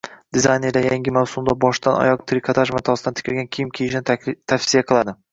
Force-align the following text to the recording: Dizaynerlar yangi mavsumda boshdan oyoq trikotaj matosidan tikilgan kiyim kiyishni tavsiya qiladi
Dizaynerlar 0.35 0.85
yangi 0.85 1.11
mavsumda 1.17 1.53
boshdan 1.65 1.97
oyoq 2.05 2.23
trikotaj 2.31 2.65
matosidan 2.77 3.17
tikilgan 3.19 3.51
kiyim 3.57 3.69
kiyishni 3.81 4.33
tavsiya 4.55 4.83
qiladi 4.93 5.15